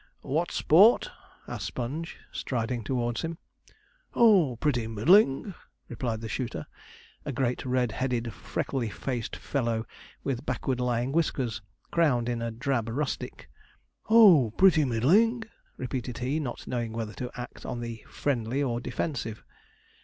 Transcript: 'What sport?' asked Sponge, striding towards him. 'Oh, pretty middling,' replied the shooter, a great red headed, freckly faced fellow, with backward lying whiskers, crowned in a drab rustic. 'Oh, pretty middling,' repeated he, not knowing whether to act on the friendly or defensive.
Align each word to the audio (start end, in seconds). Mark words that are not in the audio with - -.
'What 0.21 0.49
sport?' 0.49 1.11
asked 1.47 1.67
Sponge, 1.67 2.17
striding 2.31 2.83
towards 2.83 3.21
him. 3.21 3.37
'Oh, 4.15 4.55
pretty 4.55 4.87
middling,' 4.87 5.53
replied 5.89 6.21
the 6.21 6.27
shooter, 6.27 6.65
a 7.23 7.31
great 7.31 7.63
red 7.63 7.91
headed, 7.91 8.33
freckly 8.33 8.89
faced 8.89 9.35
fellow, 9.35 9.85
with 10.23 10.43
backward 10.43 10.79
lying 10.79 11.11
whiskers, 11.11 11.61
crowned 11.91 12.29
in 12.29 12.41
a 12.41 12.49
drab 12.49 12.89
rustic. 12.89 13.47
'Oh, 14.09 14.49
pretty 14.57 14.85
middling,' 14.85 15.43
repeated 15.77 16.17
he, 16.17 16.39
not 16.39 16.65
knowing 16.65 16.93
whether 16.93 17.13
to 17.13 17.29
act 17.35 17.63
on 17.63 17.79
the 17.79 18.03
friendly 18.09 18.63
or 18.63 18.81
defensive. 18.81 19.43